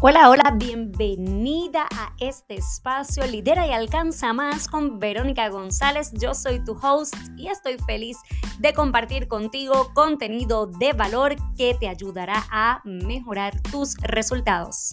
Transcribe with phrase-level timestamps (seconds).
[0.00, 6.12] Hola, hola, bienvenida a este espacio Lidera y Alcanza Más con Verónica González.
[6.12, 8.16] Yo soy tu host y estoy feliz
[8.60, 14.92] de compartir contigo contenido de valor que te ayudará a mejorar tus resultados.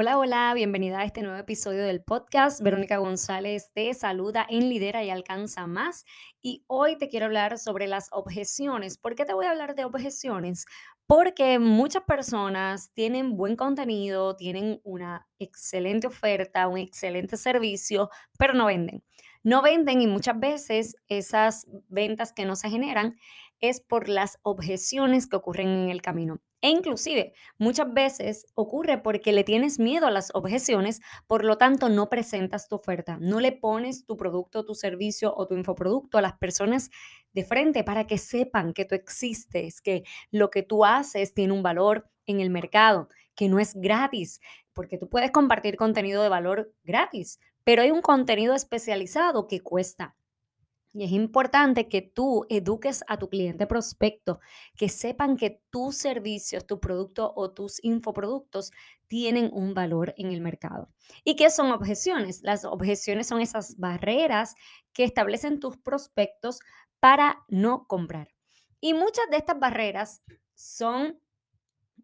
[0.00, 2.62] Hola, hola, bienvenida a este nuevo episodio del podcast.
[2.62, 6.04] Verónica González te saluda en Lidera y Alcanza Más.
[6.40, 8.96] Y hoy te quiero hablar sobre las objeciones.
[8.96, 10.66] ¿Por qué te voy a hablar de objeciones?
[11.08, 18.66] Porque muchas personas tienen buen contenido, tienen una excelente oferta, un excelente servicio, pero no
[18.66, 19.02] venden.
[19.42, 23.16] No venden y muchas veces esas ventas que no se generan
[23.60, 26.40] es por las objeciones que ocurren en el camino.
[26.60, 31.88] E inclusive muchas veces ocurre porque le tienes miedo a las objeciones, por lo tanto
[31.88, 36.22] no presentas tu oferta, no le pones tu producto, tu servicio o tu infoproducto a
[36.22, 36.90] las personas
[37.32, 41.62] de frente para que sepan que tú existes, que lo que tú haces tiene un
[41.62, 44.40] valor en el mercado, que no es gratis,
[44.72, 50.16] porque tú puedes compartir contenido de valor gratis, pero hay un contenido especializado que cuesta.
[50.92, 54.40] Y es importante que tú eduques a tu cliente prospecto,
[54.76, 58.72] que sepan que tus servicios, tu producto o tus infoproductos
[59.06, 60.88] tienen un valor en el mercado.
[61.24, 62.42] ¿Y qué son objeciones?
[62.42, 64.54] Las objeciones son esas barreras
[64.92, 66.60] que establecen tus prospectos
[67.00, 68.28] para no comprar.
[68.80, 70.22] Y muchas de estas barreras
[70.54, 71.20] son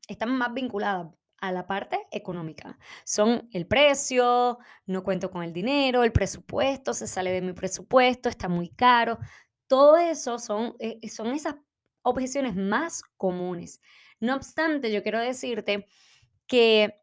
[0.09, 1.09] están más vinculadas
[1.47, 2.79] a la parte económica.
[3.05, 8.29] Son el precio, no cuento con el dinero, el presupuesto, se sale de mi presupuesto,
[8.29, 9.19] está muy caro.
[9.67, 11.57] Todo eso son, eh, son esas
[12.03, 13.81] objeciones más comunes.
[14.21, 15.87] No obstante, yo quiero decirte
[16.47, 17.01] que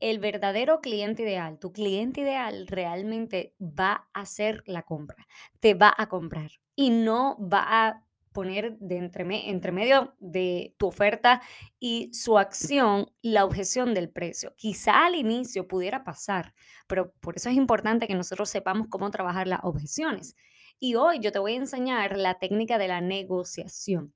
[0.00, 5.26] el verdadero cliente ideal, tu cliente ideal realmente va a hacer la compra,
[5.60, 9.24] te va a comprar y no va a poner de entre,
[9.72, 11.42] medio de tu oferta
[11.78, 14.54] y su acción la objeción del precio.
[14.56, 16.54] Quizá al inicio pudiera pasar,
[16.86, 20.36] pero por eso es importante que nosotros sepamos cómo trabajar las objeciones.
[20.78, 24.14] Y hoy yo te voy a enseñar la técnica de la negociación.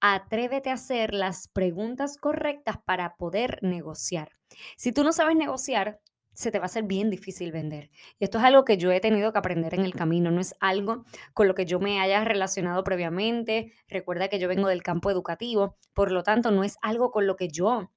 [0.00, 4.32] Atrévete a hacer las preguntas correctas para poder negociar.
[4.76, 6.00] Si tú no sabes negociar,
[6.34, 7.90] se te va a hacer bien difícil vender.
[8.18, 10.54] Y esto es algo que yo he tenido que aprender en el camino, no es
[10.60, 11.04] algo
[11.34, 13.72] con lo que yo me haya relacionado previamente.
[13.88, 17.36] Recuerda que yo vengo del campo educativo, por lo tanto no es algo con lo
[17.36, 17.90] que yo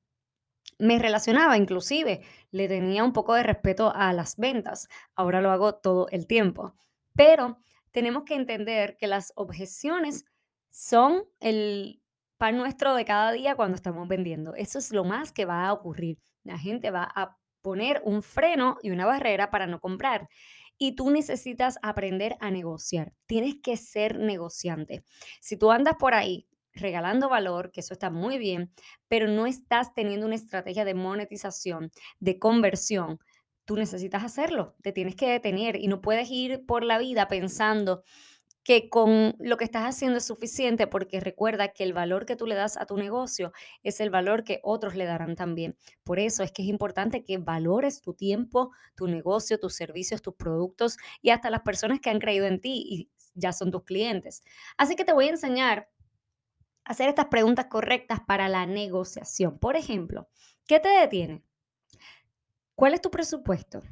[0.78, 4.90] me relacionaba, inclusive le tenía un poco de respeto a las ventas.
[5.16, 6.76] Ahora lo hago todo el tiempo.
[7.14, 7.60] Pero
[7.92, 10.26] tenemos que entender que las objeciones
[10.70, 12.02] son el
[12.38, 14.54] pan nuestro de cada día cuando estamos vendiendo.
[14.56, 16.20] Eso es lo más que va a ocurrir.
[16.44, 20.30] La gente va a poner un freno y una barrera para no comprar.
[20.78, 23.12] Y tú necesitas aprender a negociar.
[23.26, 25.04] Tienes que ser negociante.
[25.42, 28.72] Si tú andas por ahí regalando valor, que eso está muy bien,
[29.08, 31.90] pero no estás teniendo una estrategia de monetización,
[32.20, 33.18] de conversión,
[33.66, 34.76] tú necesitas hacerlo.
[34.84, 38.04] Te tienes que detener y no puedes ir por la vida pensando
[38.66, 42.48] que con lo que estás haciendo es suficiente porque recuerda que el valor que tú
[42.48, 43.54] le das a tu negocio
[43.84, 45.78] es el valor que otros le darán también.
[46.04, 50.34] Por eso es que es importante que valores tu tiempo, tu negocio, tus servicios, tus
[50.34, 54.42] productos y hasta las personas que han creído en ti y ya son tus clientes.
[54.78, 55.92] Así que te voy a enseñar
[56.86, 59.60] a hacer estas preguntas correctas para la negociación.
[59.60, 60.28] Por ejemplo,
[60.66, 61.44] ¿qué te detiene?
[62.74, 63.84] ¿Cuál es tu presupuesto?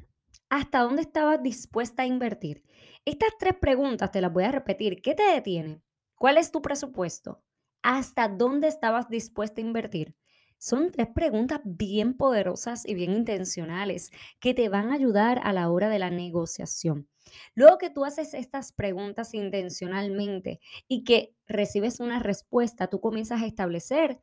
[0.56, 2.62] ¿Hasta dónde estabas dispuesta a invertir?
[3.06, 5.02] Estas tres preguntas te las voy a repetir.
[5.02, 5.81] ¿Qué te detiene?
[6.14, 7.41] ¿Cuál es tu presupuesto?
[7.81, 10.16] ¿Hasta dónde estabas dispuesta a invertir?
[10.59, 15.72] Son tres preguntas bien poderosas y bien intencionales que te van a ayudar a la
[15.72, 17.09] hora de la negociación.
[17.56, 23.47] Luego que tú haces estas preguntas intencionalmente y que recibes una respuesta, tú comienzas a
[23.47, 24.22] establecer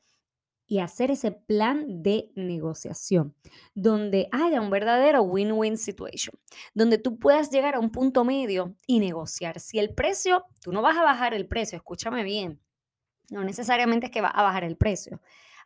[0.71, 3.35] y hacer ese plan de negociación,
[3.75, 6.33] donde haya un verdadero win-win situation,
[6.75, 9.59] donde tú puedas llegar a un punto medio y negociar.
[9.59, 12.61] Si el precio, tú no vas a bajar el precio, escúchame bien,
[13.31, 15.21] no necesariamente es que va a bajar el precio.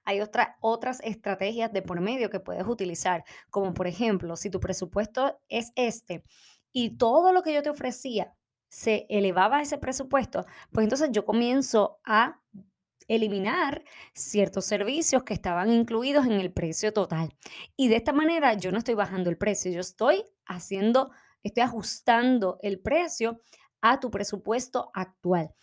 [0.05, 0.23] Hay
[0.61, 5.71] otras estrategias de por medio que puedes utilizar, como por ejemplo, si tu presupuesto es
[5.77, 6.25] este
[6.73, 8.35] y todo lo que yo te ofrecía
[8.71, 12.41] se elevaba ese presupuesto, pues entonces yo comienzo a
[13.09, 17.35] eliminar ciertos servicios que estaban incluidos en el precio total.
[17.77, 21.11] Y de esta manera yo no estoy bajando el precio, yo estoy haciendo,
[21.43, 23.41] estoy ajustando el precio
[23.81, 25.55] a tu presupuesto actual.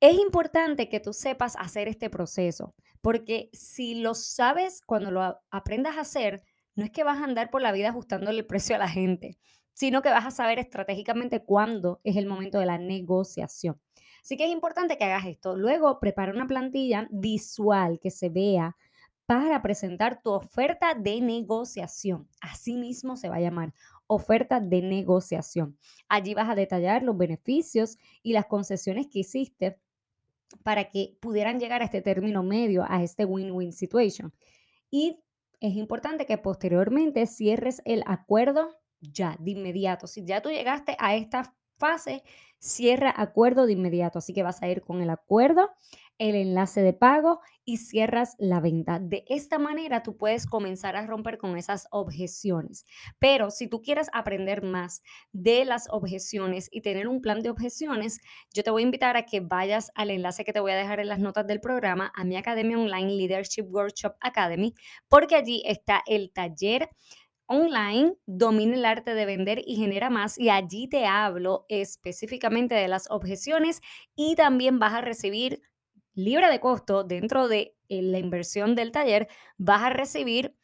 [0.00, 5.96] Es importante que tú sepas hacer este proceso, porque si lo sabes cuando lo aprendas
[5.96, 6.42] a hacer,
[6.74, 9.38] no es que vas a andar por la vida ajustando el precio a la gente,
[9.72, 13.80] sino que vas a saber estratégicamente cuándo es el momento de la negociación.
[14.26, 15.56] Así que es importante que hagas esto.
[15.56, 18.76] Luego, prepara una plantilla visual que se vea
[19.24, 22.28] para presentar tu oferta de negociación.
[22.40, 23.72] Así mismo se va a llamar
[24.08, 25.78] oferta de negociación.
[26.08, 29.78] Allí vas a detallar los beneficios y las concesiones que hiciste
[30.64, 34.32] para que pudieran llegar a este término medio, a este win-win situation.
[34.90, 35.20] Y
[35.60, 38.70] es importante que posteriormente cierres el acuerdo
[39.00, 40.08] ya, de inmediato.
[40.08, 42.22] Si ya tú llegaste a esta fase,
[42.58, 44.18] cierra acuerdo de inmediato.
[44.18, 45.70] Así que vas a ir con el acuerdo,
[46.18, 48.98] el enlace de pago y cierras la venta.
[48.98, 52.86] De esta manera tú puedes comenzar a romper con esas objeciones.
[53.18, 55.02] Pero si tú quieres aprender más
[55.32, 58.20] de las objeciones y tener un plan de objeciones,
[58.54, 61.00] yo te voy a invitar a que vayas al enlace que te voy a dejar
[61.00, 64.74] en las notas del programa a mi academia online Leadership Workshop Academy,
[65.08, 66.88] porque allí está el taller
[67.46, 70.38] online, domina el arte de vender y genera más.
[70.38, 73.80] Y allí te hablo específicamente de las objeciones
[74.14, 75.62] y también vas a recibir
[76.14, 79.28] libre de costo dentro de eh, la inversión del taller,
[79.58, 80.56] vas a recibir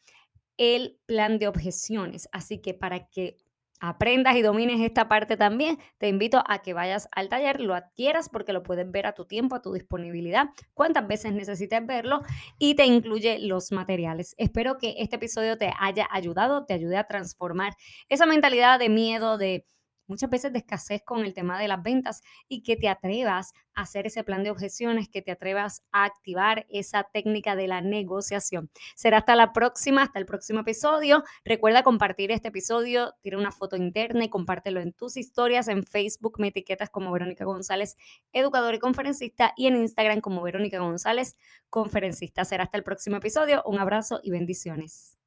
[0.56, 2.28] el plan de objeciones.
[2.32, 3.36] Así que para que
[3.82, 8.28] aprendas y domines esta parte también, te invito a que vayas al taller, lo adquieras
[8.28, 12.20] porque lo puedes ver a tu tiempo, a tu disponibilidad, cuántas veces necesites verlo
[12.58, 14.36] y te incluye los materiales.
[14.38, 17.74] Espero que este episodio te haya ayudado, te ayude a transformar
[18.08, 19.66] esa mentalidad de miedo, de
[20.12, 23.82] muchas veces de escasez con el tema de las ventas y que te atrevas a
[23.82, 28.70] hacer ese plan de objeciones, que te atrevas a activar esa técnica de la negociación.
[28.94, 31.24] Será hasta la próxima, hasta el próximo episodio.
[31.44, 35.68] Recuerda compartir este episodio, tira una foto interna y compártelo en tus historias.
[35.68, 37.96] En Facebook me etiquetas como Verónica González,
[38.32, 41.36] educadora y conferencista, y en Instagram como Verónica González,
[41.70, 42.44] conferencista.
[42.44, 43.62] Será hasta el próximo episodio.
[43.64, 45.21] Un abrazo y bendiciones.